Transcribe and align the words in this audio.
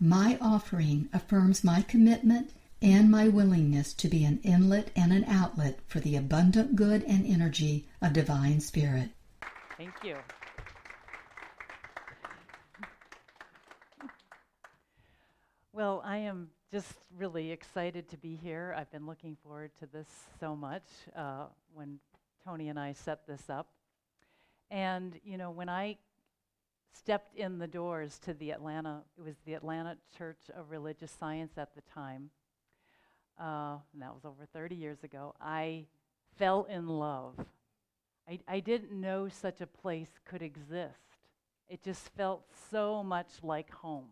my 0.00 0.38
offering 0.40 1.08
affirms 1.12 1.62
my 1.62 1.82
commitment 1.82 2.52
and 2.80 3.10
my 3.10 3.28
willingness 3.28 3.92
to 3.92 4.08
be 4.08 4.24
an 4.24 4.40
inlet 4.42 4.90
and 4.96 5.12
an 5.12 5.24
outlet 5.24 5.78
for 5.86 6.00
the 6.00 6.16
abundant 6.16 6.74
good 6.74 7.04
and 7.04 7.26
energy 7.26 7.86
of 8.00 8.14
Divine 8.14 8.60
Spirit. 8.60 9.10
Thank 9.76 9.92
you. 10.02 10.16
Well, 15.74 16.02
I 16.04 16.16
am 16.18 16.48
just 16.72 16.94
really 17.18 17.52
excited 17.52 18.08
to 18.08 18.16
be 18.16 18.36
here. 18.36 18.74
I've 18.76 18.90
been 18.90 19.06
looking 19.06 19.36
forward 19.42 19.70
to 19.80 19.86
this 19.86 20.08
so 20.38 20.56
much 20.56 20.84
uh, 21.14 21.44
when 21.74 21.98
Tony 22.44 22.68
and 22.68 22.78
I 22.78 22.94
set 22.94 23.26
this 23.26 23.50
up. 23.50 23.68
And, 24.70 25.18
you 25.24 25.36
know, 25.36 25.50
when 25.50 25.68
I 25.68 25.98
stepped 26.92 27.34
in 27.36 27.58
the 27.58 27.66
doors 27.66 28.18
to 28.20 28.34
the 28.34 28.50
Atlanta, 28.50 29.02
it 29.18 29.22
was 29.22 29.36
the 29.44 29.54
Atlanta 29.54 29.96
Church 30.16 30.50
of 30.54 30.70
Religious 30.70 31.10
Science 31.10 31.52
at 31.56 31.74
the 31.74 31.82
time, 31.82 32.30
uh, 33.40 33.78
and 33.92 34.02
that 34.02 34.14
was 34.14 34.24
over 34.24 34.46
30 34.52 34.74
years 34.74 35.02
ago, 35.02 35.34
I 35.40 35.86
fell 36.36 36.66
in 36.70 36.86
love. 36.86 37.34
I, 38.28 38.38
I 38.46 38.60
didn't 38.60 38.92
know 38.92 39.28
such 39.28 39.60
a 39.60 39.66
place 39.66 40.10
could 40.24 40.42
exist. 40.42 41.16
It 41.68 41.82
just 41.82 42.08
felt 42.16 42.44
so 42.70 43.02
much 43.02 43.28
like 43.42 43.70
home. 43.70 44.08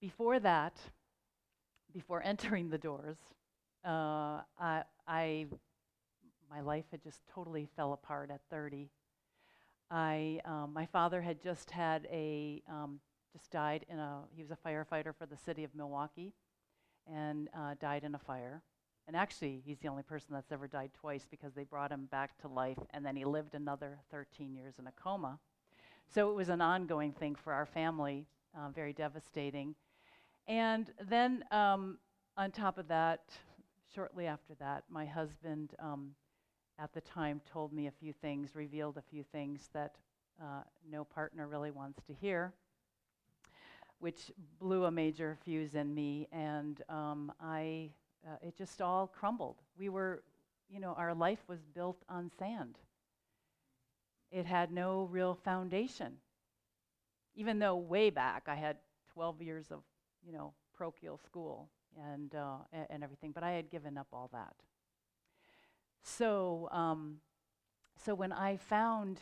Before 0.00 0.38
that, 0.40 0.76
before 1.92 2.22
entering 2.24 2.70
the 2.70 2.78
doors, 2.78 3.16
uh, 3.84 4.40
I, 4.58 4.82
I, 5.06 5.46
my 6.50 6.60
life 6.60 6.84
had 6.90 7.02
just 7.02 7.20
totally 7.32 7.68
fell 7.76 7.92
apart 7.92 8.30
at 8.30 8.40
30. 8.50 8.90
I, 9.90 10.40
um, 10.44 10.72
my 10.72 10.86
father 10.86 11.20
had 11.20 11.42
just 11.42 11.70
had 11.70 12.06
a, 12.10 12.62
um, 12.68 13.00
just 13.32 13.50
died 13.50 13.84
in 13.88 13.98
a, 13.98 14.22
he 14.34 14.42
was 14.42 14.50
a 14.50 14.68
firefighter 14.68 15.14
for 15.14 15.26
the 15.26 15.36
city 15.36 15.64
of 15.64 15.74
Milwaukee 15.74 16.32
and 17.12 17.48
uh, 17.56 17.74
died 17.80 18.04
in 18.04 18.14
a 18.14 18.18
fire. 18.18 18.62
And 19.06 19.14
actually, 19.14 19.62
he's 19.64 19.78
the 19.80 19.88
only 19.88 20.02
person 20.02 20.28
that's 20.32 20.50
ever 20.50 20.66
died 20.66 20.90
twice 20.98 21.26
because 21.30 21.52
they 21.52 21.64
brought 21.64 21.92
him 21.92 22.06
back 22.10 22.38
to 22.38 22.48
life 22.48 22.78
and 22.90 23.04
then 23.04 23.16
he 23.16 23.24
lived 23.24 23.54
another 23.54 23.98
13 24.10 24.54
years 24.54 24.74
in 24.78 24.86
a 24.86 24.92
coma. 24.92 25.38
So 26.12 26.30
it 26.30 26.34
was 26.34 26.48
an 26.48 26.60
ongoing 26.60 27.12
thing 27.12 27.34
for 27.34 27.52
our 27.52 27.66
family, 27.66 28.26
uh, 28.56 28.70
very 28.70 28.92
devastating. 28.92 29.74
And 30.46 30.90
then 31.08 31.44
um, 31.50 31.98
on 32.36 32.50
top 32.50 32.78
of 32.78 32.88
that, 32.88 33.20
shortly 33.94 34.26
after 34.26 34.54
that, 34.60 34.84
my 34.88 35.04
husband 35.04 35.74
um, 35.78 36.14
at 36.78 36.92
the 36.92 37.00
time 37.00 37.40
told 37.50 37.72
me 37.72 37.86
a 37.86 37.90
few 37.90 38.12
things, 38.12 38.54
revealed 38.54 38.96
a 38.96 39.02
few 39.02 39.22
things 39.22 39.68
that 39.72 39.94
uh, 40.40 40.62
no 40.90 41.04
partner 41.04 41.46
really 41.46 41.70
wants 41.70 42.02
to 42.06 42.12
hear, 42.12 42.52
which 43.98 44.32
blew 44.58 44.84
a 44.84 44.90
major 44.90 45.36
fuse 45.44 45.74
in 45.74 45.94
me, 45.94 46.28
and 46.32 46.82
um, 46.88 47.32
I, 47.40 47.90
uh, 48.26 48.36
it 48.42 48.56
just 48.56 48.82
all 48.82 49.06
crumbled. 49.06 49.56
We 49.78 49.88
were, 49.88 50.22
you 50.68 50.80
know, 50.80 50.94
our 50.94 51.14
life 51.14 51.40
was 51.48 51.60
built 51.74 52.02
on 52.08 52.30
sand. 52.38 52.76
It 54.30 54.46
had 54.46 54.72
no 54.72 55.08
real 55.10 55.34
foundation. 55.34 56.14
Even 57.36 57.58
though 57.58 57.76
way 57.76 58.10
back 58.10 58.44
I 58.48 58.54
had 58.56 58.76
12 59.12 59.42
years 59.42 59.70
of 59.70 59.82
you 60.26 60.32
know, 60.32 60.52
parochial 60.76 61.18
school 61.18 61.68
and, 62.12 62.34
uh, 62.34 62.56
and, 62.72 62.86
and, 62.90 63.04
everything, 63.04 63.32
but 63.32 63.42
I 63.42 63.52
had 63.52 63.70
given 63.70 63.98
up 63.98 64.06
all 64.12 64.30
that. 64.32 64.54
So, 66.04 66.68
um, 66.70 67.16
so 68.04 68.14
when 68.14 68.30
I 68.30 68.58
found, 68.58 69.20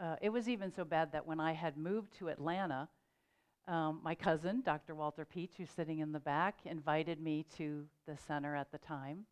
uh, 0.00 0.16
it 0.22 0.30
was 0.30 0.48
even 0.48 0.72
so 0.72 0.84
bad 0.84 1.12
that 1.12 1.26
when 1.26 1.38
I 1.38 1.52
had 1.52 1.76
moved 1.76 2.18
to 2.18 2.28
Atlanta, 2.28 2.88
um, 3.68 4.00
my 4.02 4.14
cousin, 4.14 4.62
Dr. 4.62 4.94
Walter 4.94 5.26
Peach, 5.26 5.52
who's 5.58 5.68
sitting 5.68 5.98
in 5.98 6.12
the 6.12 6.20
back, 6.20 6.60
invited 6.64 7.20
me 7.20 7.44
to 7.58 7.84
the 8.06 8.16
center 8.16 8.56
at 8.56 8.72
the 8.72 8.78
time. 8.78 9.26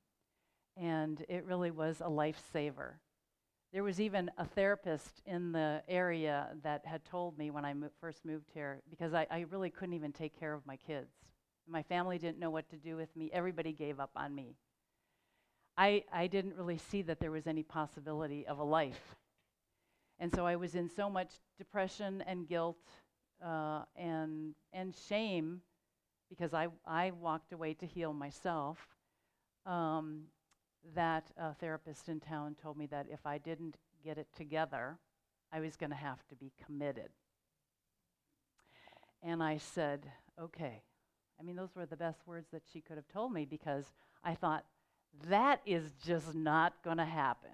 And 0.77 1.25
it 1.31 1.47
really 1.47 1.71
was 1.71 2.03
a 2.03 2.11
lifesaver. 2.11 2.97
There 3.73 3.83
was 3.83 3.99
even 3.99 4.31
a 4.37 4.45
therapist 4.45 5.23
in 5.25 5.53
the 5.53 5.83
area 5.89 6.49
that 6.63 6.85
had 6.85 7.07
told 7.07 7.39
me 7.39 7.51
when 7.51 7.65
I 7.65 7.73
mo- 7.73 7.91
first 8.03 8.27
moved 8.27 8.51
here, 8.53 8.83
because 8.91 9.15
I, 9.15 9.27
I 9.31 9.47
really 9.51 9.71
couldn't 9.71 9.95
even 9.95 10.13
take 10.13 10.39
care 10.39 10.53
of 10.53 10.67
my 10.67 10.77
kids. 10.77 11.09
My 11.67 11.83
family 11.83 12.19
didn't 12.19 12.39
know 12.39 12.51
what 12.51 12.69
to 12.69 12.77
do 12.77 12.97
with 12.97 13.15
me. 13.17 13.31
Everybody 13.33 13.73
gave 13.73 13.99
up 13.99 14.11
on 14.15 14.35
me. 14.35 14.57
I, 15.77 16.05
I 16.13 16.27
didn't 16.27 16.55
really 16.57 16.79
see 16.79 17.03
that 17.03 17.21
there 17.21 17.31
was 17.31 17.47
any 17.47 17.63
possibility 17.63 18.47
of 18.47 18.59
a 18.59 18.65
life. 18.65 19.17
And 20.19 20.35
so 20.35 20.47
I 20.47 20.57
was 20.57 20.75
in 20.75 20.89
so 20.89 21.11
much 21.11 21.33
depression 21.59 22.25
and 22.27 22.49
guilt 22.49 22.79
uh, 23.45 23.83
and, 23.95 24.55
and 24.73 24.95
shame 25.09 25.61
because 26.31 26.55
I, 26.55 26.69
I 26.87 27.11
walked 27.11 27.53
away 27.53 27.75
to 27.75 27.87
heal 27.87 28.13
myself. 28.13 28.79
Um, 29.67 30.25
that 30.95 31.31
a 31.37 31.55
therapist 31.55 32.09
in 32.09 32.21
town 32.21 32.55
told 32.63 32.77
me 32.77 32.87
that 32.87 33.07
if 33.11 33.27
I 33.27 33.39
didn't 33.39 33.77
get 34.05 34.19
it 34.19 34.29
together, 34.37 34.99
I 35.53 35.61
was 35.61 35.77
going 35.77 35.91
to 35.91 35.97
have 35.97 36.27
to 36.29 36.37
be 36.37 36.53
committed. 36.65 37.11
And 39.23 39.43
I 39.43 39.59
said, 39.59 40.07
okay. 40.41 40.83
I 41.39 41.43
mean, 41.43 41.57
those 41.57 41.75
were 41.75 41.87
the 41.87 41.97
best 41.97 42.21
words 42.27 42.47
that 42.53 42.63
she 42.73 42.81
could 42.81 42.97
have 42.97 43.09
told 43.09 43.33
me 43.33 43.45
because 43.45 43.85
I 44.23 44.35
thought, 44.35 44.65
that 45.29 45.61
is 45.67 45.93
just 46.05 46.35
not 46.35 46.75
going 46.85 46.99
to 46.99 47.05
happen. 47.05 47.51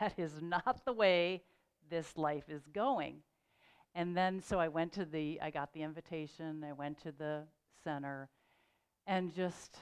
that 0.00 0.14
is 0.18 0.40
not 0.40 0.84
the 0.84 0.92
way 0.92 1.42
this 1.90 2.16
life 2.16 2.48
is 2.48 2.62
going. 2.72 3.16
And 3.94 4.16
then, 4.16 4.42
so 4.42 4.58
I 4.58 4.68
went 4.68 4.92
to 4.94 5.04
the, 5.04 5.40
I 5.40 5.50
got 5.50 5.72
the 5.72 5.82
invitation, 5.82 6.64
I 6.64 6.72
went 6.72 7.02
to 7.02 7.12
the 7.12 7.44
center, 7.82 8.28
and 9.06 9.34
just 9.34 9.78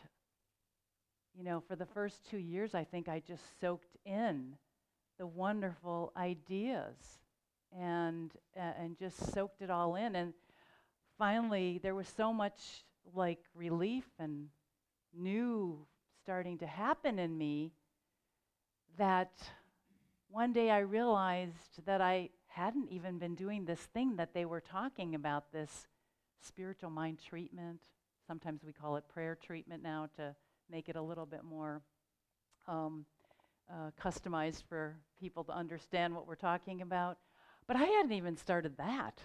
you 1.36 1.42
know, 1.42 1.60
for 1.66 1.74
the 1.74 1.86
first 1.86 2.24
two 2.30 2.38
years, 2.38 2.74
I 2.74 2.84
think 2.84 3.08
I 3.08 3.20
just 3.20 3.42
soaked 3.60 3.96
in 4.04 4.56
the 5.18 5.26
wonderful 5.26 6.12
ideas 6.16 6.94
and 7.76 8.30
uh, 8.56 8.72
and 8.78 8.96
just 8.96 9.32
soaked 9.32 9.60
it 9.60 9.70
all 9.70 9.96
in. 9.96 10.14
And 10.14 10.32
finally, 11.18 11.80
there 11.82 11.94
was 11.94 12.06
so 12.08 12.32
much 12.32 12.84
like 13.14 13.40
relief 13.54 14.04
and 14.18 14.46
new 15.16 15.86
starting 16.22 16.58
to 16.58 16.66
happen 16.66 17.18
in 17.18 17.36
me 17.36 17.72
that 18.96 19.32
one 20.30 20.52
day 20.52 20.70
I 20.70 20.78
realized 20.78 21.84
that 21.86 22.00
I 22.00 22.30
hadn't 22.46 22.88
even 22.88 23.18
been 23.18 23.34
doing 23.34 23.64
this 23.64 23.80
thing 23.80 24.16
that 24.16 24.32
they 24.32 24.44
were 24.44 24.60
talking 24.60 25.14
about 25.14 25.52
this 25.52 25.86
spiritual 26.40 26.90
mind 26.90 27.18
treatment. 27.18 27.80
Sometimes 28.26 28.62
we 28.64 28.72
call 28.72 28.96
it 28.96 29.04
prayer 29.08 29.36
treatment 29.40 29.82
now 29.82 30.08
to 30.16 30.34
make 30.70 30.88
it 30.88 30.96
a 30.96 31.02
little 31.02 31.26
bit 31.26 31.44
more 31.44 31.82
um, 32.66 33.04
uh, 33.70 33.90
customized 34.00 34.62
for 34.68 34.96
people 35.18 35.44
to 35.44 35.52
understand 35.52 36.14
what 36.14 36.26
we're 36.26 36.34
talking 36.34 36.82
about. 36.82 37.18
But 37.66 37.76
I 37.76 37.84
hadn't 37.84 38.12
even 38.12 38.36
started 38.36 38.76
that. 38.76 39.20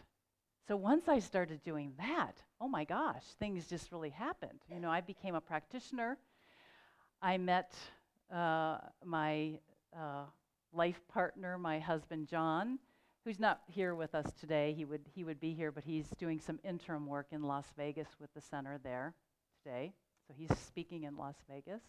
So 0.69 0.75
once 0.75 1.07
I 1.07 1.17
started 1.17 1.63
doing 1.63 1.93
that, 1.97 2.43
oh 2.61 2.67
my 2.67 2.83
gosh, 2.83 3.23
things 3.39 3.65
just 3.65 3.91
really 3.91 4.11
happened. 4.11 4.59
You 4.71 4.79
know, 4.79 4.91
I 4.91 5.01
became 5.01 5.33
a 5.33 5.41
practitioner. 5.41 6.19
I 7.23 7.39
met 7.39 7.73
uh, 8.31 8.77
my 9.03 9.57
uh, 9.97 10.25
life 10.71 11.01
partner, 11.11 11.57
my 11.57 11.79
husband 11.79 12.27
John, 12.27 12.77
who's 13.25 13.39
not 13.39 13.61
here 13.65 13.95
with 13.95 14.13
us 14.13 14.31
today. 14.39 14.75
He 14.77 14.85
would 14.85 15.09
he 15.15 15.23
would 15.23 15.39
be 15.39 15.55
here, 15.55 15.71
but 15.71 15.83
he's 15.83 16.05
doing 16.19 16.39
some 16.39 16.59
interim 16.63 17.07
work 17.07 17.29
in 17.31 17.41
Las 17.41 17.65
Vegas 17.75 18.09
with 18.21 18.31
the 18.35 18.41
center 18.41 18.79
there 18.83 19.15
today. 19.63 19.91
So 20.27 20.35
he's 20.37 20.55
speaking 20.55 21.05
in 21.05 21.17
Las 21.17 21.37
Vegas. 21.49 21.81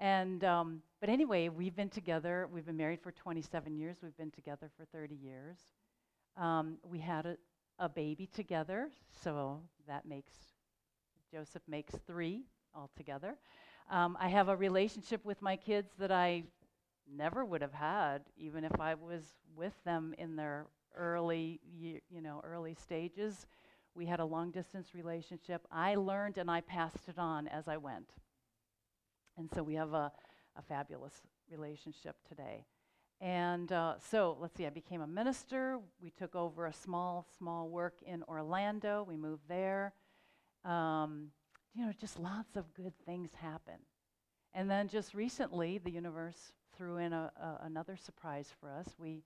And, 0.00 0.42
um, 0.42 0.82
but 0.98 1.10
anyway, 1.10 1.48
we've 1.48 1.76
been 1.76 1.90
together. 1.90 2.48
We've 2.52 2.66
been 2.66 2.76
married 2.76 3.02
for 3.02 3.12
27 3.12 3.76
years. 3.76 3.98
We've 4.02 4.16
been 4.16 4.32
together 4.32 4.68
for 4.76 4.84
30 4.86 5.14
years. 5.14 5.58
Um, 6.36 6.78
we 6.82 6.98
had 6.98 7.26
a, 7.26 7.36
a 7.78 7.88
baby 7.88 8.26
together, 8.26 8.88
so 9.22 9.60
that 9.86 10.06
makes, 10.06 10.32
Joseph 11.32 11.62
makes 11.68 11.94
three 12.06 12.44
altogether. 12.74 13.36
Um, 13.90 14.16
I 14.20 14.28
have 14.28 14.48
a 14.48 14.56
relationship 14.56 15.24
with 15.24 15.42
my 15.42 15.56
kids 15.56 15.92
that 15.98 16.10
I 16.10 16.44
never 17.10 17.44
would 17.44 17.62
have 17.62 17.72
had, 17.74 18.22
even 18.36 18.64
if 18.64 18.80
I 18.80 18.94
was 18.94 19.22
with 19.56 19.74
them 19.84 20.14
in 20.18 20.36
their 20.36 20.66
early, 20.96 21.60
you 21.78 22.00
know, 22.22 22.40
early 22.44 22.74
stages. 22.74 23.46
We 23.94 24.06
had 24.06 24.20
a 24.20 24.24
long 24.24 24.50
distance 24.50 24.94
relationship. 24.94 25.66
I 25.70 25.94
learned 25.96 26.38
and 26.38 26.50
I 26.50 26.60
passed 26.62 27.08
it 27.08 27.18
on 27.18 27.48
as 27.48 27.68
I 27.68 27.76
went. 27.76 28.08
And 29.36 29.50
so 29.54 29.62
we 29.62 29.74
have 29.74 29.92
a, 29.92 30.12
a 30.56 30.62
fabulous 30.62 31.14
relationship 31.50 32.16
today. 32.28 32.64
And 33.24 33.72
uh, 33.72 33.94
so, 34.10 34.36
let's 34.38 34.54
see, 34.54 34.66
I 34.66 34.70
became 34.70 35.00
a 35.00 35.06
minister. 35.06 35.78
We 36.02 36.10
took 36.10 36.36
over 36.36 36.66
a 36.66 36.72
small, 36.74 37.26
small 37.38 37.70
work 37.70 37.94
in 38.06 38.22
Orlando. 38.24 39.02
We 39.08 39.16
moved 39.16 39.44
there. 39.48 39.94
Um, 40.62 41.28
you 41.74 41.86
know, 41.86 41.92
just 41.98 42.20
lots 42.20 42.54
of 42.56 42.74
good 42.74 42.92
things 43.06 43.30
happen. 43.34 43.76
And 44.52 44.70
then 44.70 44.88
just 44.88 45.14
recently, 45.14 45.78
the 45.78 45.90
universe 45.90 46.52
threw 46.76 46.98
in 46.98 47.14
a, 47.14 47.32
a, 47.40 47.64
another 47.64 47.96
surprise 47.96 48.52
for 48.60 48.70
us. 48.70 48.88
We, 48.98 49.22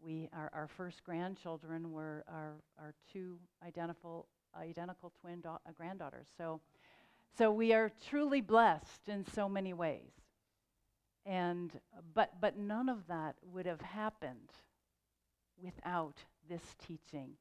we, 0.00 0.28
our, 0.32 0.50
our 0.52 0.66
first 0.66 1.04
grandchildren 1.04 1.92
were 1.92 2.24
our, 2.26 2.56
our 2.76 2.92
two 3.12 3.38
identical, 3.64 4.26
identical 4.60 5.12
twin 5.20 5.42
da- 5.42 5.58
granddaughters. 5.76 6.26
So, 6.36 6.60
so 7.36 7.52
we 7.52 7.72
are 7.72 7.92
truly 8.10 8.40
blessed 8.40 9.08
in 9.08 9.24
so 9.32 9.48
many 9.48 9.74
ways. 9.74 10.10
And, 11.28 11.70
but, 12.14 12.40
but 12.40 12.56
none 12.56 12.88
of 12.88 13.06
that 13.08 13.36
would 13.42 13.66
have 13.66 13.82
happened 13.82 14.48
without 15.62 16.16
this 16.48 16.62
teaching. 16.86 17.32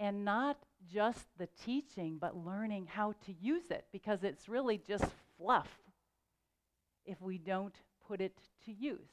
And 0.00 0.24
not 0.24 0.58
just 0.92 1.26
the 1.38 1.48
teaching, 1.64 2.18
but 2.20 2.36
learning 2.36 2.88
how 2.90 3.14
to 3.24 3.32
use 3.40 3.70
it, 3.70 3.84
because 3.92 4.24
it's 4.24 4.48
really 4.48 4.78
just 4.78 5.06
fluff 5.38 5.68
if 7.04 7.22
we 7.22 7.38
don't 7.38 7.76
put 8.06 8.20
it 8.20 8.36
to 8.64 8.72
use, 8.72 9.12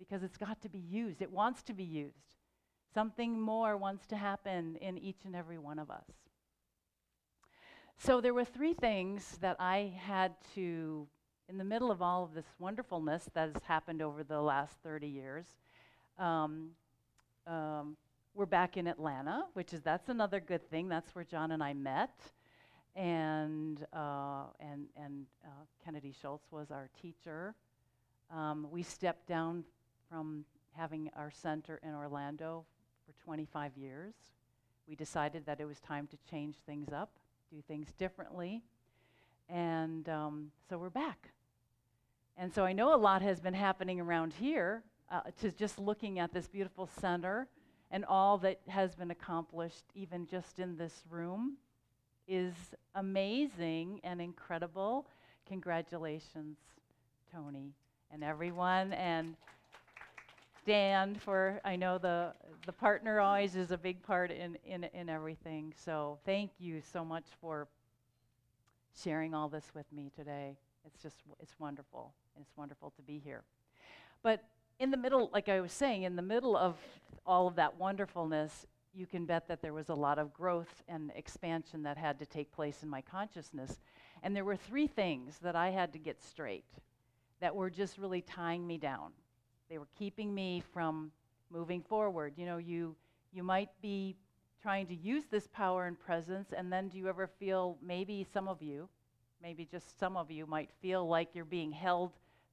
because 0.00 0.24
it's 0.24 0.36
got 0.36 0.60
to 0.62 0.68
be 0.68 0.80
used. 0.80 1.22
It 1.22 1.30
wants 1.30 1.62
to 1.62 1.72
be 1.72 1.84
used. 1.84 2.34
Something 2.92 3.40
more 3.40 3.76
wants 3.76 4.04
to 4.08 4.16
happen 4.16 4.76
in 4.80 4.98
each 4.98 5.24
and 5.24 5.36
every 5.36 5.58
one 5.58 5.78
of 5.78 5.90
us. 5.90 6.10
So 7.98 8.20
there 8.20 8.34
were 8.34 8.44
three 8.44 8.74
things 8.74 9.38
that 9.40 9.56
I 9.60 9.94
had 9.96 10.32
to 10.56 11.06
in 11.48 11.58
the 11.58 11.64
middle 11.64 11.90
of 11.90 12.00
all 12.00 12.24
of 12.24 12.34
this 12.34 12.46
wonderfulness 12.58 13.28
that 13.34 13.50
has 13.52 13.62
happened 13.64 14.00
over 14.00 14.24
the 14.24 14.40
last 14.40 14.76
30 14.82 15.06
years, 15.06 15.46
um, 16.18 16.70
um, 17.46 17.96
we're 18.34 18.46
back 18.46 18.76
in 18.76 18.86
Atlanta, 18.86 19.44
which 19.52 19.72
is 19.72 19.82
that's 19.82 20.08
another 20.08 20.40
good 20.40 20.68
thing. 20.70 20.88
That's 20.88 21.14
where 21.14 21.24
John 21.24 21.52
and 21.52 21.62
I 21.62 21.72
met, 21.74 22.18
and 22.96 23.86
uh, 23.92 24.44
and 24.58 24.86
and 24.96 25.26
uh, 25.44 25.48
Kennedy 25.84 26.12
Schultz 26.20 26.50
was 26.50 26.70
our 26.70 26.88
teacher. 27.00 27.54
Um, 28.32 28.66
we 28.70 28.82
stepped 28.82 29.28
down 29.28 29.64
from 30.08 30.44
having 30.72 31.10
our 31.16 31.30
center 31.30 31.78
in 31.84 31.94
Orlando 31.94 32.64
for 33.06 33.12
25 33.24 33.76
years. 33.76 34.14
We 34.88 34.96
decided 34.96 35.46
that 35.46 35.60
it 35.60 35.66
was 35.66 35.78
time 35.80 36.08
to 36.08 36.16
change 36.28 36.56
things 36.66 36.92
up, 36.92 37.10
do 37.52 37.62
things 37.68 37.92
differently. 37.98 38.62
And 39.48 40.08
um, 40.08 40.50
so 40.68 40.78
we're 40.78 40.90
back. 40.90 41.30
And 42.36 42.52
so 42.52 42.64
I 42.64 42.72
know 42.72 42.94
a 42.94 42.96
lot 42.96 43.22
has 43.22 43.40
been 43.40 43.54
happening 43.54 44.00
around 44.00 44.32
here 44.32 44.82
uh, 45.10 45.20
to 45.40 45.50
just 45.52 45.78
looking 45.78 46.18
at 46.18 46.32
this 46.32 46.48
beautiful 46.48 46.88
center 47.00 47.46
and 47.90 48.04
all 48.06 48.38
that 48.38 48.58
has 48.66 48.94
been 48.94 49.10
accomplished, 49.10 49.84
even 49.94 50.26
just 50.26 50.58
in 50.58 50.76
this 50.76 51.04
room, 51.08 51.56
is 52.26 52.54
amazing 52.94 54.00
and 54.02 54.20
incredible. 54.20 55.06
Congratulations, 55.46 56.56
Tony, 57.32 57.72
and 58.10 58.24
everyone. 58.24 58.92
And 58.94 59.36
Dan, 60.66 61.14
for 61.14 61.60
I 61.64 61.76
know 61.76 61.98
the, 61.98 62.32
the 62.66 62.72
partner 62.72 63.20
always 63.20 63.54
is 63.54 63.70
a 63.70 63.78
big 63.78 64.02
part 64.02 64.30
in, 64.30 64.56
in, 64.64 64.84
in 64.94 65.08
everything. 65.08 65.74
So 65.76 66.18
thank 66.24 66.50
you 66.58 66.80
so 66.92 67.04
much 67.04 67.26
for 67.40 67.68
sharing 69.02 69.34
all 69.34 69.48
this 69.48 69.72
with 69.74 69.90
me 69.92 70.10
today. 70.14 70.56
It's 70.84 71.02
just, 71.02 71.16
it's 71.40 71.54
wonderful. 71.58 72.12
It's 72.40 72.56
wonderful 72.56 72.92
to 72.96 73.02
be 73.02 73.18
here. 73.18 73.42
But 74.22 74.44
in 74.78 74.90
the 74.90 74.96
middle, 74.96 75.30
like 75.32 75.48
I 75.48 75.60
was 75.60 75.72
saying, 75.72 76.02
in 76.02 76.16
the 76.16 76.22
middle 76.22 76.56
of 76.56 76.76
all 77.26 77.46
of 77.46 77.56
that 77.56 77.78
wonderfulness, 77.78 78.66
you 78.94 79.06
can 79.06 79.26
bet 79.26 79.48
that 79.48 79.60
there 79.60 79.72
was 79.72 79.88
a 79.88 79.94
lot 79.94 80.18
of 80.18 80.32
growth 80.32 80.82
and 80.88 81.10
expansion 81.16 81.82
that 81.82 81.96
had 81.96 82.18
to 82.20 82.26
take 82.26 82.52
place 82.52 82.82
in 82.82 82.88
my 82.88 83.00
consciousness. 83.00 83.80
And 84.22 84.34
there 84.34 84.44
were 84.44 84.56
three 84.56 84.86
things 84.86 85.38
that 85.42 85.56
I 85.56 85.70
had 85.70 85.92
to 85.92 85.98
get 85.98 86.22
straight 86.22 86.64
that 87.40 87.54
were 87.54 87.70
just 87.70 87.98
really 87.98 88.22
tying 88.22 88.66
me 88.66 88.78
down. 88.78 89.10
They 89.68 89.78
were 89.78 89.88
keeping 89.98 90.34
me 90.34 90.62
from 90.72 91.10
moving 91.50 91.82
forward. 91.82 92.34
You 92.36 92.46
know, 92.46 92.58
you 92.58 92.94
you 93.32 93.42
might 93.42 93.70
be 93.82 94.14
trying 94.64 94.86
to 94.86 94.94
use 94.94 95.24
this 95.30 95.46
power 95.48 95.84
and 95.84 96.00
presence 96.00 96.48
and 96.56 96.72
then 96.72 96.88
do 96.88 96.96
you 96.96 97.06
ever 97.06 97.26
feel 97.26 97.76
maybe 97.82 98.26
some 98.32 98.48
of 98.48 98.62
you 98.62 98.88
maybe 99.42 99.68
just 99.70 99.98
some 100.00 100.16
of 100.16 100.30
you 100.30 100.46
might 100.46 100.70
feel 100.80 101.06
like 101.06 101.28
you're 101.34 101.44
being 101.44 101.70
held 101.70 102.10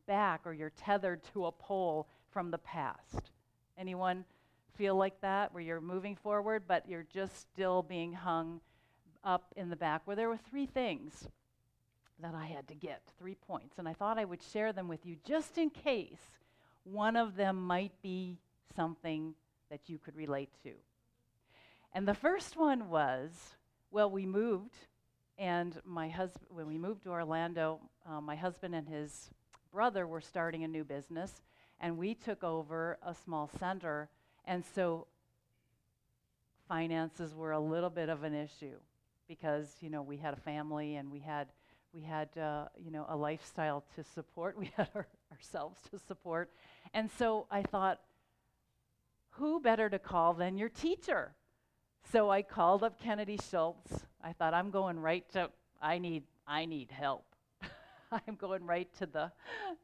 back 0.08 0.42
or 0.44 0.52
you're 0.52 0.72
tethered 0.72 1.22
to 1.34 1.46
a 1.46 1.52
pole 1.54 2.06
from 2.32 2.52
the 2.52 2.58
past. 2.58 3.32
Anyone 3.78 4.26
feel 4.78 4.98
like 4.98 5.22
that 5.22 5.54
where 5.54 5.64
you're 5.64 5.80
moving 5.80 6.18
forward 6.18 6.64
but 6.68 6.88
you're 6.90 7.06
just 7.14 7.40
still 7.40 7.82
being 7.82 8.12
hung 8.12 8.60
up 9.24 9.54
in 9.56 9.70
the 9.70 9.76
back? 9.78 10.02
Where 10.04 10.18
there 10.18 10.28
were 10.28 10.36
three 10.50 10.66
things 10.66 11.30
that 12.20 12.36
I 12.36 12.46
had 12.46 12.68
to 12.68 12.76
get, 12.76 13.02
three 13.18 13.36
points, 13.36 13.78
and 13.78 13.88
I 13.88 13.94
thought 13.94 14.20
I 14.20 14.26
would 14.26 14.44
share 14.44 14.74
them 14.74 14.90
with 14.90 15.06
you 15.06 15.16
just 15.26 15.58
in 15.58 15.70
case 15.70 16.40
one 16.84 17.16
of 17.16 17.38
them 17.38 17.56
might 17.56 17.94
be 18.02 18.38
something 18.76 19.34
that 19.70 19.88
you 19.88 19.98
could 19.98 20.18
relate 20.18 20.50
to. 20.64 20.72
And 21.94 22.08
the 22.08 22.14
first 22.14 22.58
one 22.58 22.90
was 22.90 23.56
well, 23.92 24.10
we 24.10 24.26
moved 24.26 24.88
and 25.42 25.82
my 25.84 26.08
husband, 26.08 26.46
when 26.50 26.68
we 26.68 26.78
moved 26.78 27.04
to 27.06 27.10
Orlando, 27.10 27.80
uh, 28.08 28.22
my 28.22 28.36
husband 28.36 28.76
and 28.76 28.88
his 28.88 29.32
brother 29.74 30.06
were 30.06 30.22
starting 30.22 30.64
a 30.64 30.68
new 30.68 30.84
business, 30.84 31.42
and 31.80 31.98
we 31.98 32.14
took 32.14 32.44
over 32.44 33.00
a 33.04 33.16
small 33.16 33.50
center. 33.60 34.10
And 34.46 34.64
so 34.76 35.08
finances 36.68 37.34
were 37.34 37.54
a 37.54 37.60
little 37.60 37.90
bit 37.90 38.08
of 38.08 38.24
an 38.24 38.36
issue 38.36 38.78
because 39.28 39.78
you 39.82 39.90
know 39.90 40.04
we 40.04 40.18
had 40.18 40.36
a 40.36 40.40
family 40.42 40.98
and 40.98 41.12
we 41.12 41.20
had 41.20 41.48
we 41.92 42.02
had 42.02 42.30
uh, 42.38 42.66
you 42.78 42.92
know 42.92 43.08
a 43.10 43.16
lifestyle 43.16 43.84
to 43.96 44.04
support. 44.04 44.56
We 44.60 44.72
had 44.78 44.90
our, 44.94 45.08
ourselves 45.32 45.80
to 45.90 45.98
support, 45.98 46.52
and 46.94 47.10
so 47.18 47.48
I 47.50 47.64
thought, 47.64 48.00
who 49.32 49.60
better 49.60 49.90
to 49.90 49.98
call 49.98 50.36
than 50.36 50.56
your 50.56 50.70
teacher? 50.70 51.34
So 52.10 52.30
I 52.30 52.42
called 52.42 52.84
up 52.84 53.00
Kennedy 53.00 53.40
Schultz. 53.50 54.06
I 54.24 54.34
thought 54.34 54.54
I'm 54.54 54.70
going 54.72 55.00
right 55.00 55.30
to 55.32 55.50
I 55.82 55.98
need 55.98 56.24
I 56.48 56.66
need 56.66 56.92
help. 56.92 57.26
I'm 58.12 58.36
going 58.36 58.66
right 58.66 58.90
to 59.00 59.06
the 59.06 59.32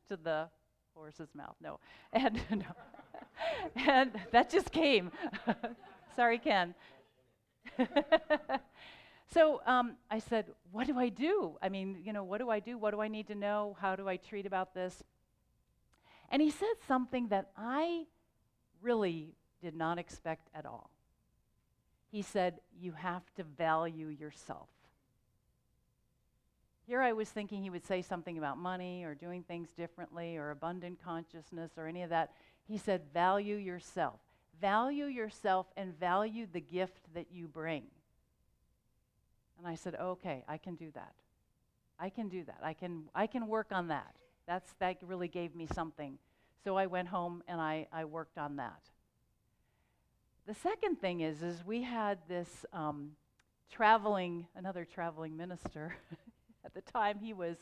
to 0.09 0.17
the 0.17 0.49
horse's 0.93 1.33
mouth. 1.33 1.55
No. 1.61 1.79
And 2.11 2.39
no. 2.51 2.65
and 3.75 4.11
that 4.31 4.49
just 4.49 4.71
came. 4.71 5.11
Sorry, 6.15 6.39
Ken. 6.39 6.73
so 9.33 9.61
um, 9.65 9.95
I 10.09 10.19
said, 10.19 10.47
What 10.71 10.87
do 10.87 10.97
I 10.97 11.09
do? 11.09 11.57
I 11.61 11.69
mean, 11.69 11.97
you 12.03 12.13
know, 12.13 12.23
what 12.23 12.39
do 12.39 12.49
I 12.49 12.59
do? 12.59 12.77
What 12.77 12.91
do 12.91 13.01
I 13.01 13.07
need 13.07 13.27
to 13.27 13.35
know? 13.35 13.77
How 13.79 13.95
do 13.95 14.07
I 14.07 14.17
treat 14.17 14.45
about 14.45 14.73
this? 14.73 15.03
And 16.29 16.41
he 16.41 16.51
said 16.51 16.75
something 16.87 17.29
that 17.29 17.51
I 17.55 18.05
really 18.81 19.33
did 19.61 19.75
not 19.75 19.97
expect 19.97 20.49
at 20.53 20.65
all. 20.65 20.91
He 22.11 22.21
said, 22.21 22.59
You 22.79 22.93
have 22.93 23.23
to 23.35 23.43
value 23.43 24.07
yourself. 24.07 24.69
Here 26.85 27.01
I 27.01 27.11
was 27.11 27.29
thinking 27.29 27.61
he 27.61 27.69
would 27.69 27.85
say 27.85 28.01
something 28.01 28.37
about 28.37 28.57
money 28.57 29.03
or 29.03 29.13
doing 29.13 29.43
things 29.43 29.69
differently 29.75 30.37
or 30.37 30.51
abundant 30.51 31.03
consciousness 31.03 31.71
or 31.77 31.85
any 31.85 32.01
of 32.01 32.09
that. 32.11 32.31
He 32.65 32.77
said, 32.77 33.01
Value 33.13 33.55
yourself. 33.55 34.19
Value 34.61 35.05
yourself 35.05 35.67
and 35.75 35.99
value 35.99 36.47
the 36.51 36.61
gift 36.61 37.13
that 37.13 37.27
you 37.31 37.47
bring. 37.47 37.83
And 39.57 39.67
I 39.67 39.75
said, 39.75 39.95
Okay, 39.95 40.43
I 40.47 40.57
can 40.57 40.75
do 40.75 40.91
that. 40.95 41.13
I 41.99 42.09
can 42.09 42.29
do 42.29 42.43
that. 42.45 42.59
I 42.63 42.73
can, 42.73 43.03
I 43.13 43.27
can 43.27 43.47
work 43.47 43.67
on 43.71 43.87
that. 43.89 44.15
That's, 44.47 44.73
that 44.79 44.97
really 45.01 45.27
gave 45.27 45.55
me 45.55 45.67
something. 45.73 46.17
So 46.63 46.77
I 46.77 46.85
went 46.85 47.07
home 47.07 47.43
and 47.47 47.59
I, 47.59 47.87
I 47.91 48.05
worked 48.05 48.37
on 48.37 48.55
that. 48.57 48.81
The 50.47 50.55
second 50.55 51.01
thing 51.01 51.19
is, 51.19 51.43
is 51.43 51.65
we 51.65 51.83
had 51.83 52.19
this 52.29 52.65
um, 52.71 53.11
traveling, 53.69 54.47
another 54.55 54.85
traveling 54.85 55.35
minister. 55.35 55.93
At 56.65 56.73
the 56.73 56.79
time, 56.79 57.19
he 57.19 57.33
was 57.33 57.57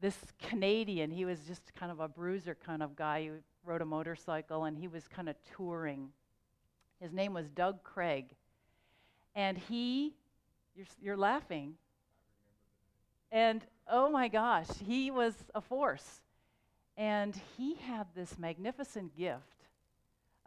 this 0.00 0.16
Canadian. 0.40 1.10
He 1.10 1.24
was 1.24 1.40
just 1.48 1.74
kind 1.74 1.90
of 1.90 1.98
a 1.98 2.06
bruiser 2.06 2.54
kind 2.54 2.80
of 2.80 2.94
guy 2.94 3.26
who 3.26 3.32
rode 3.64 3.82
a 3.82 3.84
motorcycle, 3.84 4.66
and 4.66 4.78
he 4.78 4.86
was 4.86 5.08
kind 5.08 5.28
of 5.28 5.34
touring. 5.56 6.10
His 7.00 7.12
name 7.12 7.34
was 7.34 7.50
Doug 7.50 7.82
Craig. 7.82 8.26
And 9.34 9.58
he, 9.58 10.14
you're, 10.76 10.86
you're 11.02 11.16
laughing. 11.16 11.74
And 13.32 13.62
oh 13.90 14.08
my 14.10 14.28
gosh, 14.28 14.68
he 14.86 15.10
was 15.10 15.34
a 15.56 15.60
force. 15.60 16.20
And 16.96 17.34
he 17.58 17.74
had 17.74 18.06
this 18.14 18.38
magnificent 18.38 19.16
gift 19.16 19.55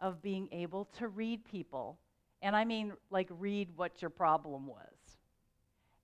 of 0.00 0.22
being 0.22 0.48
able 0.52 0.86
to 0.98 1.08
read 1.08 1.44
people. 1.44 1.98
And 2.42 2.56
I 2.56 2.64
mean, 2.64 2.92
like, 3.10 3.28
read 3.30 3.68
what 3.76 4.00
your 4.00 4.10
problem 4.10 4.66
was. 4.66 5.18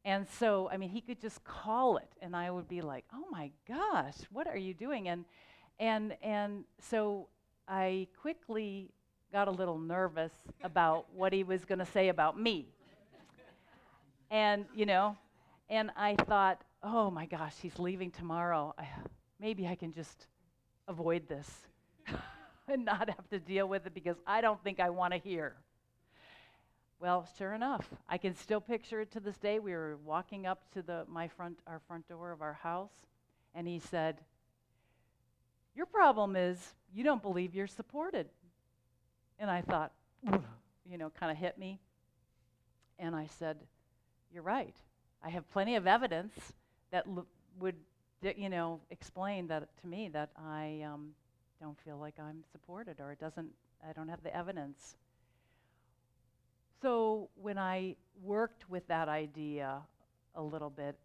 And 0.05 0.27
so, 0.39 0.69
I 0.71 0.77
mean, 0.77 0.91
he 0.91 1.01
could 1.01 1.21
just 1.21 1.43
call 1.43 1.97
it, 1.97 2.09
and 2.23 2.37
I 2.37 2.49
would 2.49 2.69
be 2.69 2.81
like, 2.81 3.05
"Oh 3.13 3.25
my 3.29 3.51
gosh, 3.67 4.15
what 4.31 4.47
are 4.47 4.57
you 4.57 4.73
doing?" 4.73 5.09
And 5.09 5.25
and 5.81 6.17
and 6.23 6.65
so 6.79 7.29
I 7.67 8.07
quickly 8.21 8.93
got 9.33 9.49
a 9.49 9.51
little 9.51 9.79
nervous 9.79 10.31
about 10.63 11.07
what 11.13 11.33
he 11.33 11.43
was 11.43 11.65
going 11.65 11.81
to 11.81 11.87
say 11.87 12.09
about 12.09 12.39
me. 12.39 12.69
and 14.31 14.65
you 14.77 14.87
know, 14.87 15.17
and 15.69 15.91
I 15.97 16.15
thought, 16.15 16.63
"Oh 16.85 17.11
my 17.11 17.27
gosh, 17.27 17.55
he's 17.61 17.77
leaving 17.81 18.13
tomorrow. 18.13 18.77
I, 18.79 18.87
maybe 19.41 19.67
I 19.67 19.75
can 19.75 19.93
just 19.93 20.29
avoid 20.87 21.29
this 21.29 21.51
and 22.73 22.85
not 22.85 23.09
have 23.09 23.29
to 23.31 23.39
deal 23.39 23.69
with 23.69 23.87
it 23.87 23.95
because 23.95 24.17
I 24.27 24.41
don't 24.41 24.63
think 24.63 24.81
I 24.81 24.91
want 24.91 25.13
to 25.13 25.19
hear." 25.19 25.57
Well, 26.99 27.29
sure 27.39 27.53
enough, 27.53 27.89
I 28.09 28.19
can 28.19 28.35
still 28.35 28.61
picture 28.61 29.01
it 29.01 29.11
to 29.13 29.21
this 29.21 29.37
day. 29.39 29.59
We 29.59 29.73
were 29.73 29.99
walking 30.05 30.47
up 30.47 30.71
to 30.73 30.83
the 30.83 31.05
my 31.09 31.29
front 31.29 31.59
our 31.67 31.81
front 31.81 32.09
door 32.09 32.33
of 32.33 32.41
our 32.43 32.55
house, 32.55 33.07
and 33.55 33.67
he 33.67 33.79
said, 33.79 34.25
"Your 35.75 35.87
problem 35.87 36.35
is 36.35 36.75
you 36.93 37.05
don't 37.05 37.23
believe 37.23 37.55
you're 37.55 37.67
supported." 37.69 38.29
And 39.39 39.51
I 39.51 39.61
thought, 39.63 39.93
you 40.85 40.99
know, 40.99 41.11
kind 41.11 41.31
of 41.31 41.39
hit 41.39 41.59
me. 41.59 41.79
And 42.99 43.15
I 43.15 43.27
said, 43.27 43.59
"You're 44.33 44.43
right. 44.43 44.77
I 45.23 45.31
have 45.31 45.49
plenty 45.51 45.77
of 45.77 45.87
evidence 45.87 46.55
that 46.91 47.07
l- 47.07 47.27
would, 47.59 47.77
you 48.23 48.49
know, 48.49 48.81
explain 48.91 49.49
that 49.49 49.69
to 49.83 49.87
me 49.87 50.09
that 50.11 50.31
I 50.37 50.83
um, 50.83 51.15
don't 51.61 51.79
feel 51.81 51.99
like 51.99 52.15
I'm 52.19 52.45
supported, 52.53 53.01
or 53.01 53.13
it 53.13 53.19
doesn't. 53.19 53.51
I 53.87 53.93
don't 53.93 54.09
have 54.09 54.23
the 54.23 54.35
evidence." 54.35 54.97
So 56.83 57.31
when 57.35 57.59
I 57.59 57.97
worked 58.23 58.69
with 58.69 58.87
that 58.89 59.09
idea 59.09 59.83
a 60.35 60.43
little 60.43 60.71
bit 60.71 60.99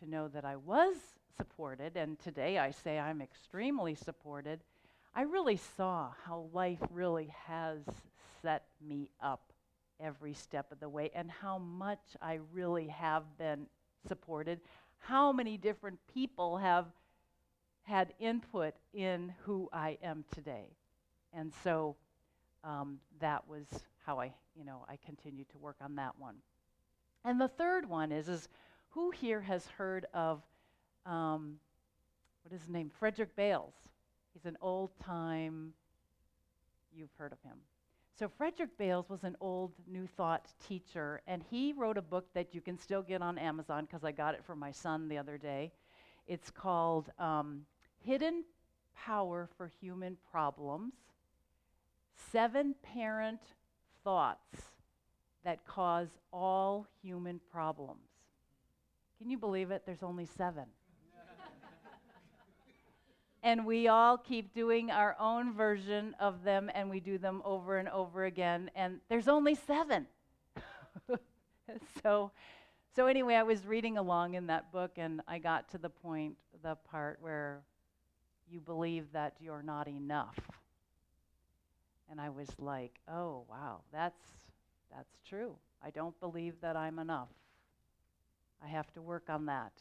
to 0.00 0.08
know 0.08 0.28
that 0.28 0.44
I 0.44 0.56
was 0.56 0.96
supported, 1.36 1.96
and 1.96 2.18
today 2.18 2.58
I 2.58 2.70
say 2.70 2.98
I'm 2.98 3.22
extremely 3.22 3.94
supported, 3.94 4.60
I 5.14 5.22
really 5.22 5.56
saw 5.56 6.12
how 6.24 6.48
life 6.52 6.82
really 6.90 7.34
has 7.46 7.82
set 8.42 8.64
me 8.80 9.10
up 9.20 9.52
every 10.00 10.34
step 10.34 10.72
of 10.72 10.80
the 10.80 10.88
way 10.88 11.10
and 11.14 11.30
how 11.30 11.58
much 11.58 12.16
I 12.20 12.40
really 12.52 12.88
have 12.88 13.38
been 13.38 13.66
supported, 14.06 14.60
how 14.98 15.32
many 15.32 15.56
different 15.56 15.98
people 16.12 16.58
have 16.58 16.86
had 17.82 18.12
input 18.20 18.74
in 18.94 19.34
who 19.44 19.68
I 19.72 19.98
am 20.02 20.24
today. 20.32 20.76
And 21.32 21.52
so 21.64 21.96
um, 22.64 22.98
that 23.20 23.46
was 23.48 23.66
how 24.04 24.20
I, 24.20 24.32
you 24.56 24.64
know, 24.64 24.84
I 24.88 24.98
continued 25.04 25.48
to 25.50 25.58
work 25.58 25.76
on 25.80 25.96
that 25.96 26.18
one. 26.18 26.36
And 27.24 27.40
the 27.40 27.48
third 27.48 27.88
one 27.88 28.12
is, 28.12 28.28
is 28.28 28.48
who 28.90 29.10
here 29.10 29.40
has 29.40 29.66
heard 29.66 30.06
of, 30.12 30.42
um, 31.06 31.56
what 32.42 32.54
is 32.54 32.60
his 32.60 32.70
name? 32.70 32.90
Frederick 32.98 33.34
Bailes. 33.36 33.74
He's 34.32 34.44
an 34.44 34.56
old 34.60 34.90
time, 34.98 35.72
you've 36.94 37.12
heard 37.18 37.32
of 37.32 37.42
him. 37.42 37.58
So 38.18 38.28
Frederick 38.28 38.76
Bailes 38.78 39.08
was 39.08 39.24
an 39.24 39.36
old 39.40 39.72
New 39.86 40.06
Thought 40.06 40.46
teacher, 40.68 41.22
and 41.26 41.42
he 41.50 41.72
wrote 41.72 41.96
a 41.96 42.02
book 42.02 42.26
that 42.34 42.54
you 42.54 42.60
can 42.60 42.78
still 42.78 43.02
get 43.02 43.22
on 43.22 43.38
Amazon 43.38 43.84
because 43.84 44.04
I 44.04 44.12
got 44.12 44.34
it 44.34 44.44
for 44.44 44.54
my 44.54 44.70
son 44.70 45.08
the 45.08 45.18
other 45.18 45.38
day. 45.38 45.72
It's 46.26 46.50
called 46.50 47.10
um, 47.18 47.66
Hidden 48.04 48.44
Power 48.96 49.48
for 49.56 49.70
Human 49.80 50.16
Problems 50.30 50.92
Seven 52.30 52.74
Parent 52.82 53.40
Thoughts 54.04 54.58
That 55.44 55.66
Cause 55.66 56.08
All 56.32 56.86
Human 57.02 57.40
Problems. 57.50 58.00
Can 59.18 59.30
you 59.30 59.38
believe 59.38 59.70
it? 59.70 59.82
There's 59.84 60.02
only 60.02 60.26
seven. 60.26 60.64
and 63.42 63.66
we 63.66 63.88
all 63.88 64.16
keep 64.16 64.54
doing 64.54 64.90
our 64.90 65.16
own 65.18 65.52
version 65.52 66.14
of 66.20 66.44
them 66.44 66.70
and 66.74 66.88
we 66.88 67.00
do 67.00 67.18
them 67.18 67.42
over 67.44 67.78
and 67.78 67.88
over 67.88 68.24
again 68.24 68.70
and 68.74 69.00
there's 69.08 69.28
only 69.28 69.54
7 69.54 70.06
so 72.02 72.30
so 72.94 73.06
anyway 73.06 73.34
i 73.34 73.42
was 73.42 73.64
reading 73.66 73.96
along 73.98 74.34
in 74.34 74.46
that 74.46 74.70
book 74.72 74.92
and 74.96 75.20
i 75.26 75.38
got 75.38 75.70
to 75.70 75.78
the 75.78 75.88
point 75.88 76.36
the 76.62 76.76
part 76.90 77.18
where 77.20 77.62
you 78.50 78.60
believe 78.60 79.06
that 79.12 79.34
you're 79.40 79.62
not 79.62 79.88
enough. 79.88 80.38
And 82.10 82.20
i 82.20 82.28
was 82.28 82.48
like 82.58 83.00
oh 83.08 83.44
wow 83.48 83.80
that's 83.92 84.22
that's 84.94 85.16
true. 85.26 85.54
I 85.84 85.90
don't 85.90 86.18
believe 86.20 86.54
that 86.60 86.76
i'm 86.76 86.98
enough. 86.98 87.30
I 88.62 88.68
have 88.68 88.92
to 88.92 89.02
work 89.02 89.24
on 89.28 89.46
that. 89.46 89.72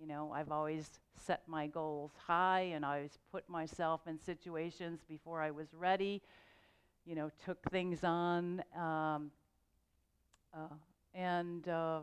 You 0.00 0.06
know, 0.06 0.32
I've 0.34 0.50
always 0.50 0.98
set 1.14 1.42
my 1.46 1.66
goals 1.66 2.12
high 2.26 2.70
and 2.74 2.84
I 2.84 2.96
always 2.96 3.18
put 3.30 3.46
myself 3.48 4.00
in 4.06 4.18
situations 4.18 5.00
before 5.06 5.42
I 5.42 5.50
was 5.50 5.68
ready, 5.74 6.22
you 7.04 7.14
know, 7.14 7.30
took 7.44 7.58
things 7.70 8.02
on. 8.02 8.62
Um, 8.74 9.30
uh, 10.54 10.74
and 11.14 11.68
uh, 11.68 12.00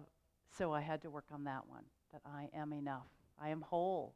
so 0.57 0.73
I 0.73 0.81
had 0.81 1.01
to 1.03 1.09
work 1.09 1.25
on 1.31 1.43
that 1.45 1.67
one 1.67 1.83
that 2.11 2.21
I 2.25 2.49
am 2.55 2.73
enough. 2.73 3.07
I 3.41 3.49
am 3.49 3.61
whole. 3.61 4.15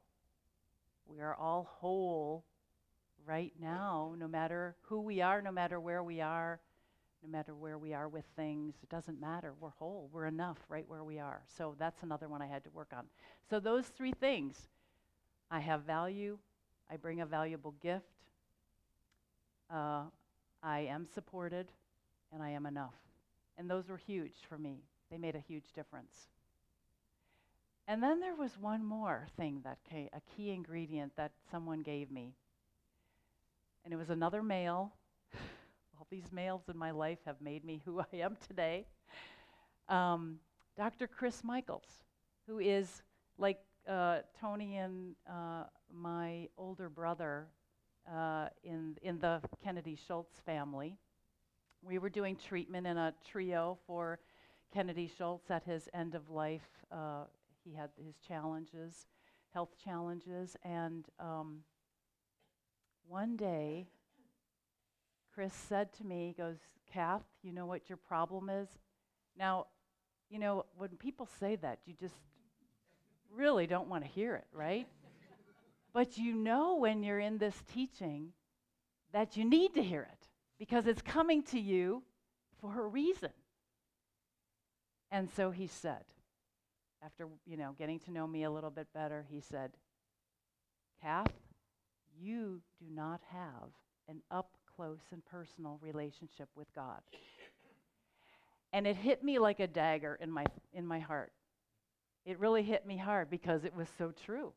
We 1.06 1.20
are 1.20 1.36
all 1.36 1.70
whole 1.80 2.46
right 3.26 3.54
now, 3.60 4.16
no 4.18 4.28
matter 4.28 4.76
who 4.84 5.02
we 5.02 5.22
are, 5.22 5.42
no 5.42 5.52
matter 5.52 5.80
where 5.80 6.04
we 6.04 6.22
are 6.22 6.60
no 7.24 7.30
matter 7.30 7.54
where 7.54 7.78
we 7.78 7.94
are 7.94 8.08
with 8.08 8.26
things. 8.36 8.76
It 8.82 8.90
doesn't 8.90 9.20
matter. 9.20 9.54
We're 9.60 9.70
whole. 9.70 10.10
We're 10.12 10.26
enough 10.26 10.58
right 10.70 10.86
where 10.88 11.04
we 11.04 11.20
are. 11.20 11.42
So 11.58 11.76
that's 11.78 12.02
another 12.04 12.28
one 12.28 12.42
I 12.42 12.48
had 12.48 12.64
to 12.64 12.70
work 12.72 12.92
on. 12.96 13.06
So 13.50 13.60
those 13.60 13.88
three 13.88 14.14
things 14.14 14.58
I 15.50 15.60
have 15.60 15.84
value, 15.84 16.38
I 16.90 16.98
bring 16.98 17.22
a 17.22 17.26
valuable 17.26 17.76
gift, 17.82 18.06
uh, 19.70 20.04
I 20.64 20.80
am 20.82 21.08
supported, 21.14 21.68
and 22.34 22.42
I 22.42 22.50
am 22.52 22.66
enough. 22.66 22.96
And 23.58 23.70
those 23.70 23.88
were 23.88 23.98
huge 23.98 24.34
for 24.50 24.58
me. 24.58 24.80
They 25.12 25.18
made 25.18 25.36
a 25.36 25.44
huge 25.48 25.74
difference. 25.74 26.28
And 27.88 28.02
then 28.02 28.22
there 28.22 28.36
was 28.36 28.58
one 28.58 28.84
more 28.84 29.28
thing 29.36 29.62
that 29.66 29.78
a 29.92 30.22
key 30.36 30.52
ingredient 30.52 31.12
that 31.18 31.34
someone 31.52 31.82
gave 31.82 32.10
me. 32.10 32.34
And 33.84 33.94
it 33.94 33.98
was 33.98 34.10
another 34.10 34.42
male 34.42 34.94
all 36.00 36.08
these 36.10 36.32
males 36.32 36.64
in 36.70 36.78
my 36.78 36.92
life 36.92 37.20
have 37.26 37.42
made 37.42 37.66
me 37.66 37.82
who 37.86 38.00
I 38.14 38.18
am 38.18 38.38
today. 38.48 38.86
Um, 39.90 40.40
Dr. 40.78 41.08
Chris 41.08 41.44
Michaels, 41.44 42.06
who 42.48 42.60
is 42.60 43.04
like 43.38 43.60
uh, 43.88 44.20
Tony 44.40 44.78
and 44.78 45.16
uh, 45.30 45.64
my 45.94 46.48
older 46.58 46.90
brother 46.90 47.48
uh, 48.10 48.48
in, 48.64 48.98
in 49.02 49.20
the 49.20 49.42
Kennedy 49.64 49.98
Schultz 50.08 50.40
family. 50.46 50.98
We 51.84 51.98
were 51.98 52.10
doing 52.10 52.36
treatment 52.36 52.88
in 52.88 52.98
a 52.98 53.14
trio 53.30 53.78
for 53.86 54.20
Kennedy 54.74 55.12
Schultz 55.18 55.52
at 55.52 55.64
his 55.64 55.90
end 55.94 56.16
of 56.16 56.30
life. 56.30 56.68
Uh, 56.92 57.26
he 57.64 57.74
had 57.74 57.90
his 58.04 58.16
challenges, 58.28 59.06
health 59.54 59.76
challenges, 59.84 60.56
and 60.64 61.06
um, 61.20 61.60
one 63.08 63.36
day 63.36 63.88
Chris 65.34 65.54
said 65.54 65.94
to 65.94 66.04
me, 66.04 66.28
he 66.28 66.42
goes, 66.42 66.58
Kath, 66.92 67.24
you 67.42 67.54
know 67.54 67.66
what 67.66 67.90
your 67.90 67.98
problem 67.98 68.50
is? 68.50 68.68
Now, 69.38 69.68
you 70.30 70.40
know, 70.40 70.66
when 70.78 70.90
people 70.92 71.28
say 71.40 71.56
that, 71.58 71.80
you 71.86 71.94
just 72.00 72.16
really 73.34 73.68
don't 73.68 73.88
want 73.88 74.04
to 74.04 74.10
hear 74.10 74.36
it, 74.36 74.48
right? 74.54 74.88
but 75.94 76.18
you 76.18 76.34
know 76.34 76.76
when 76.76 77.04
you're 77.04 77.20
in 77.20 77.38
this 77.38 77.56
teaching 77.74 78.32
that 79.12 79.36
you 79.36 79.44
need 79.44 79.74
to 79.74 79.84
hear 79.84 80.04
it 80.04 80.28
because 80.58 80.88
it's 80.88 81.02
coming 81.02 81.44
to 81.44 81.60
you 81.60 82.02
for 82.62 82.86
a 82.86 82.88
reason. 82.88 83.30
And 85.12 85.30
so 85.36 85.52
he 85.52 85.68
said, 85.68 86.04
after, 87.04 87.28
you 87.46 87.58
know, 87.58 87.76
getting 87.78 88.00
to 88.00 88.12
know 88.12 88.26
me 88.26 88.44
a 88.44 88.52
little 88.52 88.70
bit 88.70 88.88
better, 88.94 89.26
he 89.30 89.42
said, 89.42 89.72
Kath, 91.02 91.34
you 92.20 92.62
do 92.80 92.86
not 92.94 93.22
have 93.32 93.70
an 94.08 94.22
up 94.30 94.56
close 94.76 95.02
and 95.12 95.26
personal 95.26 95.80
relationship 95.82 96.50
with 96.56 96.74
God. 96.74 97.02
And 98.74 98.88
it 98.88 98.96
hit 98.96 99.24
me 99.24 99.40
like 99.40 99.60
a 99.60 99.68
dagger 99.68 100.18
in 100.22 100.32
my, 100.32 100.46
in 100.74 100.86
my 100.86 101.00
heart. 101.00 101.34
It 102.26 102.40
really 102.40 102.64
hit 102.64 102.86
me 102.86 102.98
hard 102.98 103.30
because 103.30 103.66
it 103.66 103.76
was 103.76 103.88
so 103.98 104.14
true. 104.26 104.54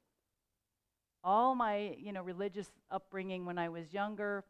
All 1.24 1.54
my, 1.54 1.96
you 1.98 2.12
know, 2.12 2.22
religious 2.22 2.68
upbringing 2.90 3.46
when 3.46 3.58
I 3.58 3.70
was 3.70 3.92
younger, 3.92 4.44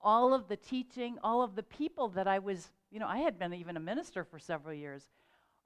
all 0.00 0.34
of 0.34 0.48
the 0.48 0.56
teaching, 0.56 1.18
all 1.22 1.42
of 1.42 1.54
the 1.54 1.62
people 1.62 2.08
that 2.08 2.26
I 2.26 2.38
was, 2.38 2.70
you 2.92 3.00
know, 3.00 3.08
I 3.08 3.18
had 3.18 3.38
been 3.38 3.54
even 3.54 3.76
a 3.76 3.80
minister 3.80 4.22
for 4.22 4.38
several 4.38 4.74
years. 4.74 5.02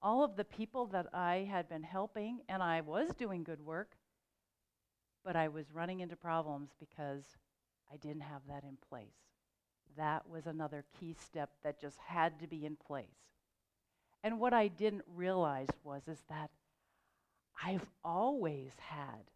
All 0.00 0.22
of 0.22 0.36
the 0.36 0.44
people 0.44 0.86
that 0.86 1.06
I 1.12 1.48
had 1.50 1.68
been 1.68 1.82
helping, 1.82 2.40
and 2.48 2.62
I 2.62 2.82
was 2.82 3.10
doing 3.16 3.42
good 3.42 3.60
work, 3.60 3.96
but 5.24 5.34
I 5.34 5.48
was 5.48 5.72
running 5.72 6.00
into 6.00 6.14
problems 6.14 6.70
because 6.78 7.24
I 7.92 7.96
didn't 7.96 8.22
have 8.22 8.42
that 8.48 8.62
in 8.62 8.78
place. 8.88 9.16
That 9.96 10.28
was 10.28 10.46
another 10.46 10.84
key 11.00 11.16
step 11.18 11.50
that 11.64 11.80
just 11.80 11.98
had 11.98 12.38
to 12.40 12.46
be 12.46 12.64
in 12.64 12.76
place. 12.76 13.06
And 14.22 14.38
what 14.38 14.52
I 14.52 14.68
didn't 14.68 15.04
realize 15.14 15.68
was 15.82 16.02
is 16.06 16.22
that 16.28 16.50
I've 17.64 17.86
always 18.04 18.72
had 18.78 19.30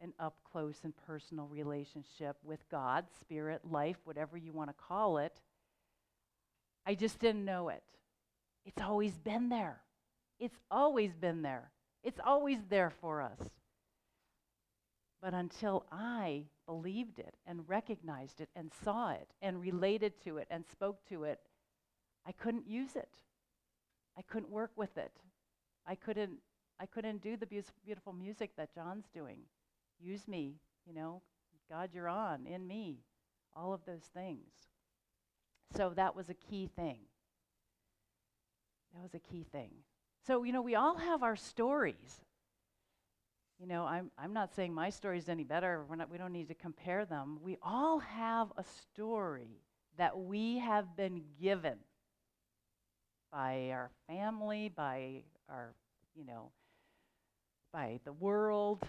an 0.00 0.12
up 0.18 0.36
close 0.50 0.80
and 0.82 0.92
personal 1.06 1.46
relationship 1.46 2.36
with 2.44 2.68
God, 2.70 3.06
spirit, 3.20 3.62
life, 3.70 3.96
whatever 4.04 4.36
you 4.36 4.52
want 4.52 4.70
to 4.70 4.74
call 4.74 5.18
it. 5.18 5.40
I 6.86 6.94
just 6.94 7.18
didn't 7.18 7.44
know 7.44 7.68
it. 7.68 7.82
It's 8.64 8.80
always 8.80 9.18
been 9.18 9.48
there. 9.48 9.80
It's 10.38 10.58
always 10.70 11.14
been 11.14 11.42
there. 11.42 11.70
It's 12.02 12.20
always 12.24 12.58
there 12.68 12.90
for 12.90 13.22
us. 13.22 13.38
But 15.22 15.32
until 15.32 15.86
I 15.90 16.44
believed 16.66 17.18
it 17.18 17.34
and 17.46 17.68
recognized 17.68 18.40
it 18.40 18.50
and 18.54 18.70
saw 18.84 19.12
it 19.12 19.28
and 19.40 19.60
related 19.60 20.20
to 20.24 20.36
it 20.36 20.46
and 20.50 20.64
spoke 20.70 20.98
to 21.08 21.24
it, 21.24 21.40
I 22.26 22.32
couldn't 22.32 22.68
use 22.68 22.96
it. 22.96 23.08
I 24.18 24.22
couldn't 24.22 24.50
work 24.50 24.72
with 24.76 24.96
it. 24.98 25.12
I 25.86 25.94
couldn't 25.94 26.38
I 26.80 26.86
couldn't 26.86 27.22
do 27.22 27.36
the 27.36 27.46
beautiful 27.84 28.12
music 28.12 28.50
that 28.56 28.74
John's 28.74 29.06
doing. 29.14 29.38
Use 30.00 30.26
me, 30.26 30.56
you 30.86 30.92
know. 30.92 31.22
God, 31.70 31.90
you're 31.94 32.08
on 32.08 32.46
in 32.46 32.66
me. 32.66 32.98
All 33.54 33.72
of 33.72 33.84
those 33.86 34.10
things. 34.12 34.50
So 35.76 35.92
that 35.96 36.14
was 36.14 36.28
a 36.28 36.34
key 36.34 36.68
thing. 36.76 36.98
That 38.94 39.02
was 39.02 39.14
a 39.14 39.18
key 39.18 39.44
thing. 39.50 39.70
So, 40.26 40.44
you 40.44 40.52
know, 40.52 40.62
we 40.62 40.74
all 40.74 40.96
have 40.96 41.22
our 41.22 41.36
stories. 41.36 42.20
You 43.58 43.66
know, 43.66 43.84
I'm, 43.84 44.10
I'm 44.18 44.32
not 44.32 44.54
saying 44.54 44.72
my 44.72 44.90
story 44.90 45.18
is 45.18 45.28
any 45.28 45.44
better. 45.44 45.84
We're 45.88 45.96
not, 45.96 46.10
we 46.10 46.18
don't 46.18 46.32
need 46.32 46.48
to 46.48 46.54
compare 46.54 47.04
them. 47.04 47.38
We 47.42 47.58
all 47.62 47.98
have 47.98 48.52
a 48.56 48.64
story 48.64 49.60
that 49.96 50.18
we 50.18 50.58
have 50.58 50.96
been 50.96 51.22
given 51.40 51.78
by 53.32 53.70
our 53.72 53.90
family, 54.08 54.68
by 54.74 55.22
our, 55.48 55.74
you 56.14 56.24
know, 56.24 56.50
by 57.72 58.00
the 58.04 58.12
world. 58.12 58.80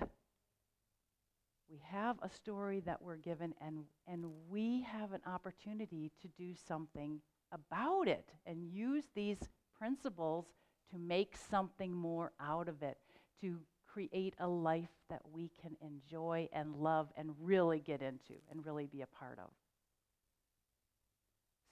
We 1.70 1.82
have 1.92 2.18
a 2.22 2.30
story 2.30 2.82
that 2.82 3.02
we're 3.02 3.18
given, 3.18 3.54
and, 3.60 3.86
and 4.08 4.26
we 4.50 4.82
have 4.84 5.14
an 5.14 5.22
opportunity 5.26 6.12
to 6.22 6.28
do 6.38 6.54
something 6.68 7.22
about 7.52 8.08
it 8.08 8.30
and 8.46 8.64
use 8.64 9.06
these 9.16 9.40
principles 9.78 10.46
to 10.92 11.00
make 11.00 11.36
something 11.50 11.92
more 11.92 12.32
out 12.40 12.68
of 12.68 12.84
it, 12.84 12.98
to 13.42 13.60
create 13.88 14.36
a 14.40 14.48
life 14.48 14.90
that 15.10 15.22
we 15.32 15.50
can 15.62 15.76
enjoy 15.82 16.48
and 16.54 16.76
love 16.76 17.10
and 17.18 17.32
really 17.42 17.80
get 17.80 18.02
into 18.02 18.34
and 18.52 18.66
really 18.66 18.86
be 18.86 19.02
a 19.02 19.08
part 19.08 19.40
of. 19.40 19.50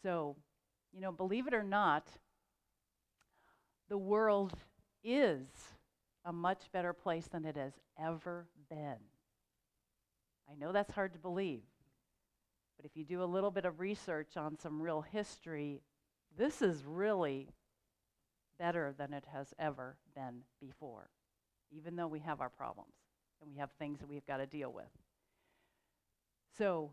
So, 0.01 0.35
you 0.91 1.01
know, 1.01 1.11
believe 1.11 1.47
it 1.47 1.53
or 1.53 1.63
not, 1.63 2.07
the 3.89 3.97
world 3.97 4.53
is 5.03 5.45
a 6.25 6.33
much 6.33 6.71
better 6.71 6.93
place 6.93 7.27
than 7.27 7.45
it 7.45 7.57
has 7.57 7.73
ever 7.99 8.47
been. 8.69 9.12
I 10.51 10.55
know 10.55 10.71
that's 10.71 10.93
hard 10.93 11.13
to 11.13 11.19
believe, 11.19 11.63
but 12.77 12.85
if 12.85 12.95
you 12.95 13.03
do 13.03 13.23
a 13.23 13.25
little 13.25 13.51
bit 13.51 13.65
of 13.65 13.79
research 13.79 14.37
on 14.37 14.57
some 14.59 14.81
real 14.81 15.01
history, 15.01 15.81
this 16.37 16.61
is 16.61 16.83
really 16.85 17.49
better 18.59 18.93
than 18.97 19.13
it 19.13 19.25
has 19.31 19.53
ever 19.59 19.97
been 20.15 20.41
before, 20.59 21.09
even 21.71 21.95
though 21.95 22.07
we 22.07 22.19
have 22.19 22.41
our 22.41 22.49
problems 22.49 22.93
and 23.41 23.51
we 23.51 23.57
have 23.59 23.71
things 23.71 23.99
that 23.99 24.09
we've 24.09 24.25
got 24.25 24.37
to 24.37 24.45
deal 24.45 24.71
with. 24.71 24.85
So, 26.57 26.91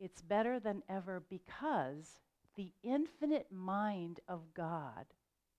it's 0.00 0.22
better 0.22 0.60
than 0.60 0.82
ever 0.88 1.22
because 1.28 2.18
the 2.56 2.72
infinite 2.82 3.46
mind 3.50 4.20
of 4.28 4.54
God, 4.54 5.06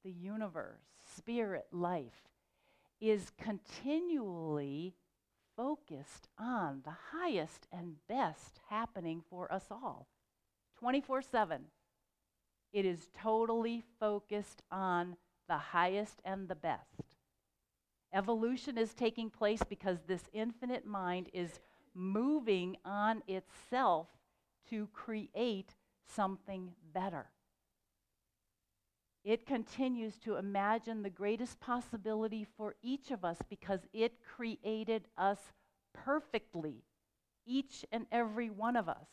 the 0.03 0.12
universe, 0.12 0.81
spirit, 1.15 1.67
life, 1.72 2.29
is 3.01 3.31
continually 3.41 4.95
focused 5.60 6.30
on 6.38 6.80
the 6.86 6.95
highest 7.12 7.67
and 7.69 7.95
best 8.08 8.62
happening 8.69 9.22
for 9.30 9.52
us 9.52 9.65
all 9.69 10.08
24 10.80 11.22
7. 11.22 11.65
It 12.72 12.86
is 12.86 13.10
totally 13.22 13.84
focused 14.00 14.62
on 14.72 15.17
the 15.50 15.58
highest 15.58 16.22
and 16.24 16.48
the 16.48 16.56
best. 16.56 17.17
Evolution 18.13 18.78
is 18.78 18.93
taking 18.93 19.30
place 19.30 19.62
because 19.67 19.98
this 20.08 20.24
infinite 20.32 20.86
mind 20.86 21.28
is 21.34 21.60
moving 21.93 22.78
on 22.86 23.22
itself 23.28 24.08
to 24.69 24.88
create 24.93 25.76
something 26.15 26.72
better. 26.93 27.26
It 29.23 29.45
continues 29.45 30.17
to 30.19 30.38
imagine 30.38 31.03
the 31.03 31.10
greatest 31.10 31.60
possibility 31.60 32.45
for 32.58 32.75
each 32.82 33.12
of 33.12 33.25
us 33.25 33.38
because 33.49 33.82
it 33.93 34.13
created 34.23 35.08
us 35.17 35.39
perfectly, 35.93 36.84
each 37.45 37.86
and 37.91 38.05
every 38.12 38.49
one 38.49 38.75
of 38.75 38.88
us 38.88 39.08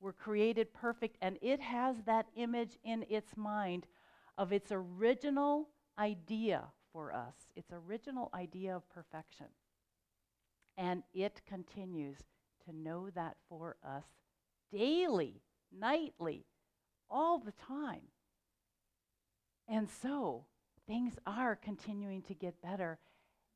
were 0.00 0.12
created 0.12 0.74
perfect, 0.74 1.16
and 1.22 1.38
it 1.40 1.60
has 1.60 2.02
that 2.02 2.26
image 2.36 2.76
in 2.84 3.06
its 3.08 3.36
mind 3.36 3.86
of 4.36 4.52
its 4.52 4.70
original 4.72 5.68
idea 5.98 6.64
for 6.92 7.12
us, 7.12 7.34
its 7.56 7.72
original 7.72 8.28
idea 8.34 8.74
of 8.76 8.88
perfection. 8.90 9.46
And 10.76 11.02
it 11.14 11.40
continues 11.46 12.18
to 12.66 12.76
know 12.76 13.10
that 13.10 13.36
for 13.48 13.76
us 13.86 14.04
daily, 14.70 15.40
nightly, 15.70 16.44
all 17.08 17.38
the 17.38 17.52
time. 17.52 18.02
And 19.72 19.88
so 20.02 20.44
things 20.86 21.14
are 21.26 21.56
continuing 21.56 22.20
to 22.24 22.34
get 22.34 22.60
better. 22.60 22.98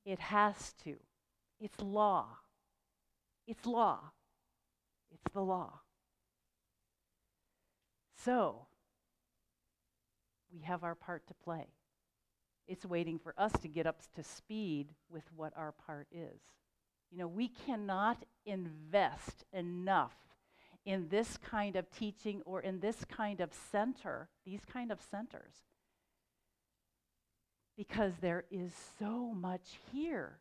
It 0.06 0.18
has 0.18 0.72
to. 0.84 0.96
It's 1.60 1.78
law. 1.78 2.38
It's 3.46 3.66
law. 3.66 4.00
It's 5.12 5.34
the 5.34 5.42
law. 5.42 5.80
So, 8.24 8.66
we 10.50 10.62
have 10.62 10.82
our 10.82 10.94
part 10.94 11.26
to 11.26 11.34
play. 11.34 11.66
It's 12.66 12.86
waiting 12.86 13.18
for 13.18 13.34
us 13.36 13.52
to 13.60 13.68
get 13.68 13.86
up 13.86 14.00
to 14.14 14.22
speed 14.22 14.94
with 15.10 15.24
what 15.36 15.52
our 15.54 15.72
part 15.72 16.08
is. 16.10 16.40
You 17.12 17.18
know, 17.18 17.28
we 17.28 17.48
cannot 17.48 18.24
invest 18.46 19.44
enough 19.52 20.16
in 20.86 21.08
this 21.10 21.36
kind 21.36 21.76
of 21.76 21.90
teaching 21.90 22.40
or 22.46 22.62
in 22.62 22.80
this 22.80 23.04
kind 23.04 23.42
of 23.42 23.50
center, 23.70 24.30
these 24.46 24.62
kind 24.72 24.90
of 24.90 25.00
centers, 25.02 25.66
because 27.76 28.12
there 28.20 28.44
is 28.50 28.72
so 28.98 29.32
much 29.34 29.78
here 29.92 30.38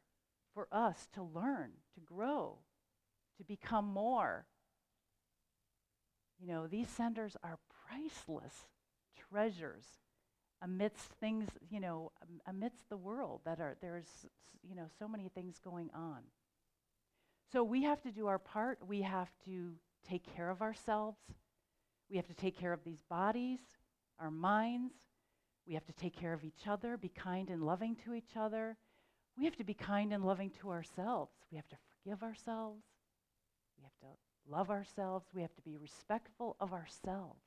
for 0.54 0.68
us 0.72 1.08
to 1.14 1.24
learn, 1.24 1.72
to 1.94 2.00
grow, 2.02 2.58
to 3.38 3.44
become 3.44 3.86
more. 3.86 4.46
You 6.40 6.48
know, 6.48 6.68
these 6.68 6.90
centers 6.90 7.36
are 7.44 7.60
priceless 7.88 8.54
treasures 9.30 9.86
amidst 10.62 11.06
things, 11.20 11.50
you 11.70 11.80
know, 11.80 12.12
amidst 12.48 12.90
the 12.90 12.98
world 12.98 13.42
that 13.46 13.60
are, 13.60 13.76
there's, 13.82 14.08
you 14.64 14.76
know, 14.76 14.88
so 14.98 15.08
many 15.08 15.30
things 15.30 15.60
going 15.64 15.90
on. 15.94 16.20
So 17.52 17.64
we 17.64 17.84
have 17.84 18.02
to 18.04 18.12
do 18.12 18.28
our 18.28 18.40
part. 18.40 18.80
We 18.88 19.02
have 19.02 19.30
to 19.46 19.74
take 20.08 20.24
care 20.36 20.50
of 20.50 20.62
ourselves. 20.62 21.18
We 22.10 22.16
have 22.18 22.28
to 22.28 22.34
take 22.34 22.58
care 22.58 22.74
of 22.74 22.84
these 22.84 23.04
bodies, 23.10 23.60
our 24.20 24.32
minds. 24.32 24.94
We 25.68 25.74
have 25.74 25.86
to 25.86 25.94
take 25.94 26.16
care 26.16 26.34
of 26.34 26.44
each 26.44 26.68
other, 26.68 26.98
be 26.98 27.10
kind 27.10 27.50
and 27.50 27.64
loving 27.64 27.96
to 28.06 28.14
each 28.14 28.36
other. 28.36 28.78
We 29.38 29.46
have 29.46 29.56
to 29.58 29.64
be 29.64 29.74
kind 29.74 30.14
and 30.14 30.24
loving 30.24 30.52
to 30.62 30.70
ourselves. 30.70 31.32
We 31.52 31.58
have 31.58 31.68
to 31.70 31.78
forgive 31.90 32.24
ourselves. 32.24 32.84
We 33.78 33.84
have 33.84 33.98
to 34.02 34.18
love 34.50 34.70
ourselves. 34.70 35.26
We 35.34 35.42
have 35.42 35.56
to 35.56 35.62
be 35.62 35.76
respectful 35.76 36.56
of 36.60 36.72
ourselves 36.72 37.42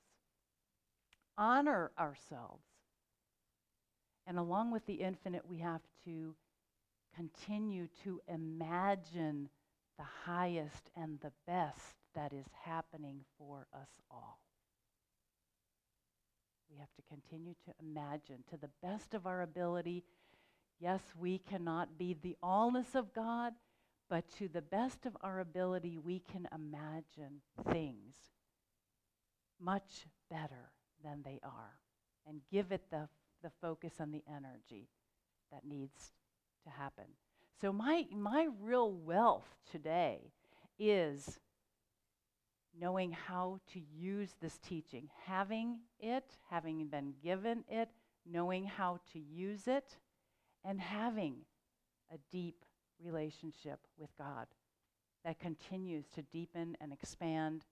honor 1.38 1.92
ourselves. 1.98 2.64
And 4.26 4.38
along 4.38 4.72
with 4.72 4.85
the 4.85 4.94
infinite, 4.94 5.46
we 5.48 5.59
have 5.59 5.81
to 6.04 6.35
continue 7.16 7.87
to 8.04 8.20
imagine 8.28 9.48
the 9.96 10.04
highest 10.26 10.90
and 10.96 11.18
the 11.20 11.33
best 11.46 11.96
that 12.14 12.33
is 12.33 12.46
happening 12.64 13.20
for 13.38 13.66
us 13.72 13.88
all. 14.11 14.40
We 16.70 16.78
have 16.78 16.92
to 16.96 17.02
continue 17.09 17.54
to 17.64 17.72
imagine 17.81 18.44
to 18.50 18.57
the 18.57 18.70
best 18.83 19.14
of 19.14 19.26
our 19.26 19.42
ability. 19.42 20.04
Yes, 20.81 21.00
we 21.18 21.38
cannot 21.38 21.98
be 21.98 22.14
the 22.20 22.37
allness 22.42 22.94
of 22.94 23.14
God, 23.14 23.54
but 24.09 24.31
to 24.38 24.48
the 24.48 24.62
best 24.62 25.07
of 25.07 25.16
our 25.22 25.40
ability, 25.40 25.98
we 25.98 26.20
can 26.20 26.48
imagine 26.54 27.40
things 27.72 28.14
much 29.61 30.07
better 30.31 30.70
than 31.02 31.22
they 31.24 31.40
are 31.42 31.78
and 32.26 32.40
give 32.50 32.72
it 32.72 32.83
the, 32.90 33.09
the 33.42 33.50
focus 33.61 33.94
and 33.98 34.12
the 34.12 34.22
energy 34.28 34.88
that 35.50 35.64
needs 35.66 36.12
to 36.64 36.70
happen. 36.70 37.04
So, 37.61 37.72
my, 37.72 38.07
my 38.12 38.48
real 38.61 38.92
wealth 38.92 39.48
today 39.70 40.33
is 40.78 41.40
knowing 42.81 43.12
how 43.12 43.59
to 43.73 43.81
use 43.97 44.35
this 44.41 44.59
teaching, 44.59 45.09
having 45.27 45.79
it, 46.01 46.37
having 46.51 46.87
been 46.87 47.14
given 47.23 47.64
it, 47.69 47.88
knowing 48.31 48.64
how 48.64 48.99
to 49.12 49.19
use 49.19 49.67
it, 49.67 49.97
and 50.64 50.81
having 50.81 51.37
a 52.12 52.19
deep 52.31 52.64
relationship 53.03 53.81
with 53.99 54.11
God 54.19 54.47
that 55.25 55.38
continues 55.38 56.07
to 56.14 56.23
deepen 56.23 56.77
and 56.81 56.93
expand, 56.93 57.64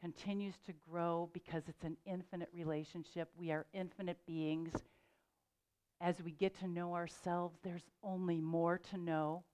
continues 0.00 0.54
to 0.66 0.72
grow 0.88 1.28
because 1.32 1.64
it's 1.68 1.84
an 1.84 1.96
infinite 2.06 2.48
relationship. 2.54 3.28
We 3.36 3.50
are 3.50 3.66
infinite 3.72 4.18
beings. 4.26 4.72
As 6.00 6.22
we 6.22 6.30
get 6.32 6.58
to 6.60 6.68
know 6.68 6.94
ourselves, 6.94 7.58
there's 7.62 7.90
only 8.02 8.40
more 8.40 8.78
to 8.90 8.98
know. 8.98 9.44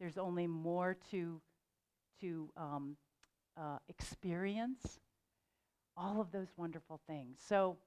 There's 0.00 0.18
only 0.18 0.46
more 0.46 0.96
to, 1.10 1.40
to 2.20 2.50
um, 2.56 2.96
uh, 3.56 3.78
experience. 3.88 4.98
All 5.96 6.20
of 6.20 6.30
those 6.30 6.48
wonderful 6.56 7.00
things. 7.06 7.38
So 7.46 7.78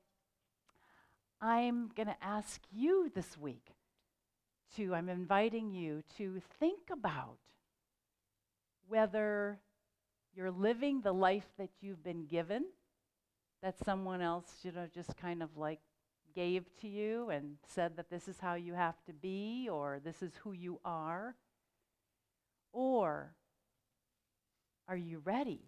I'm 1.41 1.89
going 1.95 2.07
to 2.07 2.23
ask 2.23 2.61
you 2.71 3.11
this 3.13 3.37
week 3.37 3.75
to, 4.75 4.93
I'm 4.93 5.09
inviting 5.09 5.71
you 5.71 6.03
to 6.17 6.41
think 6.59 6.79
about 6.91 7.37
whether 8.87 9.59
you're 10.35 10.51
living 10.51 11.01
the 11.01 11.13
life 11.13 11.47
that 11.57 11.69
you've 11.81 12.03
been 12.03 12.25
given, 12.25 12.65
that 13.61 13.77
someone 13.85 14.21
else, 14.21 14.47
you 14.63 14.71
know, 14.71 14.87
just 14.93 15.15
kind 15.17 15.43
of 15.43 15.55
like 15.57 15.79
gave 16.35 16.65
to 16.81 16.87
you 16.87 17.29
and 17.29 17.57
said 17.67 17.97
that 17.97 18.09
this 18.09 18.27
is 18.27 18.39
how 18.39 18.53
you 18.53 18.73
have 18.73 18.95
to 19.05 19.13
be 19.13 19.67
or 19.71 19.99
this 20.03 20.21
is 20.21 20.31
who 20.43 20.51
you 20.51 20.79
are? 20.83 21.35
Or 22.71 23.33
are 24.89 24.97
you 24.97 25.21
ready 25.23 25.61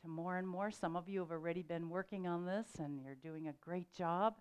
to 0.00 0.08
more 0.08 0.36
and 0.36 0.46
more? 0.46 0.70
Some 0.70 0.94
of 0.94 1.08
you 1.08 1.18
have 1.18 1.32
already 1.32 1.62
been 1.62 1.90
working 1.90 2.28
on 2.28 2.46
this 2.46 2.68
and 2.78 3.00
you're 3.02 3.16
doing 3.16 3.48
a 3.48 3.54
great 3.60 3.92
job. 3.92 4.36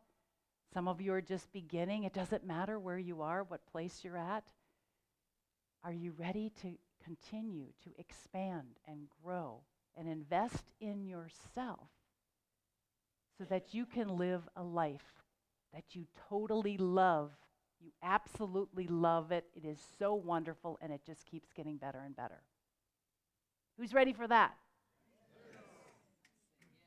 Some 0.72 0.88
of 0.88 1.02
you 1.02 1.12
are 1.14 1.22
just 1.22 1.52
beginning. 1.52 2.04
It 2.04 2.14
doesn't 2.14 2.46
matter 2.46 2.80
where 2.80 3.00
you 3.00 3.24
are, 3.24 3.44
what 3.44 3.66
place 3.66 4.02
you're 4.04 4.18
at. 4.18 4.44
Are 5.84 5.92
you 5.92 6.14
ready 6.20 6.52
to 6.62 6.78
continue 7.04 7.66
to 7.84 7.90
expand 7.98 8.78
and 8.88 9.08
grow 9.24 9.62
and 9.98 10.08
invest 10.08 10.72
in 10.80 11.04
yourself 11.08 11.90
so 13.40 13.44
that 13.46 13.74
you 13.74 13.88
can 13.88 14.08
live 14.08 14.48
a 14.56 14.62
life 14.62 15.24
that 15.74 15.96
you 15.96 16.06
totally 16.30 16.78
love? 16.78 17.32
You 17.80 17.90
absolutely 18.04 18.86
love 18.86 19.32
it. 19.32 19.46
It 19.56 19.66
is 19.66 19.80
so 19.98 20.14
wonderful 20.14 20.78
and 20.80 20.94
it 20.94 21.02
just 21.04 21.26
keeps 21.26 21.52
getting 21.52 21.78
better 21.78 22.04
and 22.06 22.16
better. 22.16 22.44
Who's 23.82 23.96
ready 23.96 24.14
for 24.14 24.28
that? 24.28 24.54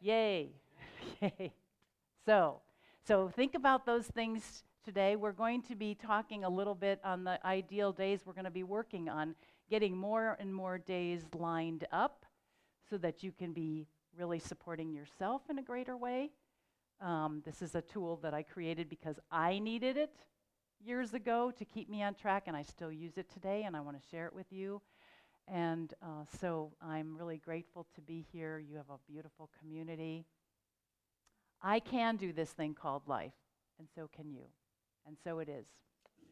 Yay. 0.01 0.53
Yay. 1.21 1.53
So, 2.25 2.61
so 3.05 3.29
think 3.35 3.57
about 3.57 3.85
those 3.85 4.07
things 4.07 4.63
today. 4.85 5.17
We're 5.17 5.33
going 5.33 5.63
to 5.63 5.75
be 5.75 5.97
talking 5.97 6.45
a 6.45 6.49
little 6.49 6.77
bit 6.77 7.01
on 7.03 7.25
the 7.25 7.45
ideal 7.45 7.91
days. 7.91 8.21
We're 8.25 8.33
going 8.33 8.45
to 8.45 8.51
be 8.53 8.63
working 8.63 9.09
on 9.09 9.35
getting 9.69 9.97
more 9.97 10.37
and 10.39 10.55
more 10.55 10.79
days 10.79 11.23
lined 11.37 11.85
up 11.91 12.27
so 12.89 12.97
that 12.99 13.25
you 13.25 13.33
can 13.33 13.53
be 13.53 13.89
really 14.17 14.39
supporting 14.39 14.93
yourself 14.93 15.43
in 15.51 15.59
a 15.59 15.63
greater 15.63 15.97
way. 15.97 16.31
Um, 17.01 17.43
this 17.45 17.61
is 17.61 17.75
a 17.75 17.83
tool 17.83 18.21
that 18.23 18.35
I 18.35 18.45
created 18.45 18.89
because 18.89 19.19
I 19.33 19.59
needed 19.59 19.97
it 19.97 20.15
years 20.81 21.13
ago 21.13 21.51
to 21.59 21.65
keep 21.65 21.91
me 21.91 22.05
on 22.05 22.15
track, 22.15 22.45
and 22.47 22.57
I 22.57 22.63
still 22.63 22.93
use 22.93 23.17
it 23.17 23.29
today, 23.33 23.65
and 23.65 23.77
I 23.77 23.81
want 23.81 24.01
to 24.01 24.09
share 24.11 24.27
it 24.27 24.33
with 24.33 24.53
you. 24.53 24.81
And 25.49 25.93
uh, 26.03 26.25
so 26.41 26.73
I'm 26.81 27.17
really 27.17 27.39
grateful 27.39 27.87
to 27.95 28.01
be 28.01 28.25
here. 28.33 28.59
You 28.59 28.77
have 28.77 28.91
a 28.91 28.99
beautiful 29.11 29.51
community. 29.61 30.25
I 31.63 31.81
can 31.81 32.17
do 32.17 32.33
this 32.33 32.51
thing 32.51 32.75
called 32.75 33.03
life, 33.07 33.33
and 33.79 33.89
so 33.95 34.09
can 34.15 34.31
you. 34.31 34.45
And 35.07 35.17
so 35.25 35.39
it 35.39 35.49
is. 35.49 35.67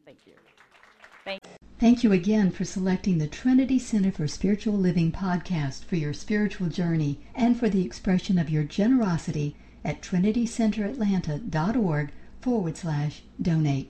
Thank 0.05 0.25
you. 0.25 0.33
Thank 1.25 1.41
you. 1.45 1.51
Thank 1.79 2.03
you 2.03 2.11
again 2.11 2.51
for 2.51 2.65
selecting 2.65 3.17
the 3.17 3.27
Trinity 3.27 3.79
Center 3.79 4.11
for 4.11 4.27
Spiritual 4.27 4.75
Living 4.75 5.11
podcast 5.11 5.83
for 5.83 5.95
your 5.95 6.13
spiritual 6.13 6.69
journey 6.69 7.19
and 7.35 7.59
for 7.59 7.69
the 7.69 7.85
expression 7.85 8.39
of 8.39 8.49
your 8.49 8.63
generosity 8.63 9.55
at 9.83 10.01
trinitycenteratlanta.org 10.01 12.11
forward 12.41 12.77
slash 12.77 13.23
donate. 13.41 13.89